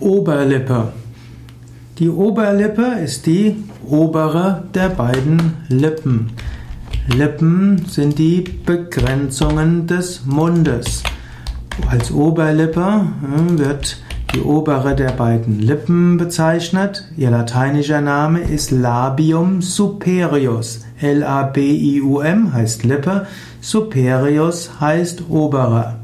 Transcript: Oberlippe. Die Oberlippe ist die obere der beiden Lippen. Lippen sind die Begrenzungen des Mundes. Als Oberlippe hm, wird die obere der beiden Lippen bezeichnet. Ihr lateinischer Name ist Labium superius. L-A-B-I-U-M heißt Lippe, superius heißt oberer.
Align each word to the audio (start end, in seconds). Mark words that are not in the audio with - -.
Oberlippe. 0.00 0.92
Die 1.98 2.10
Oberlippe 2.10 2.86
ist 3.02 3.26
die 3.26 3.56
obere 3.88 4.64
der 4.74 4.90
beiden 4.90 5.54
Lippen. 5.68 6.30
Lippen 7.08 7.86
sind 7.86 8.18
die 8.18 8.42
Begrenzungen 8.42 9.86
des 9.86 10.26
Mundes. 10.26 11.02
Als 11.88 12.12
Oberlippe 12.12 12.84
hm, 12.84 13.58
wird 13.58 13.98
die 14.34 14.40
obere 14.40 14.94
der 14.94 15.12
beiden 15.12 15.60
Lippen 15.60 16.18
bezeichnet. 16.18 17.04
Ihr 17.16 17.30
lateinischer 17.30 18.02
Name 18.02 18.40
ist 18.40 18.70
Labium 18.72 19.62
superius. 19.62 20.84
L-A-B-I-U-M 21.00 22.52
heißt 22.52 22.84
Lippe, 22.84 23.26
superius 23.60 24.80
heißt 24.80 25.24
oberer. 25.30 26.00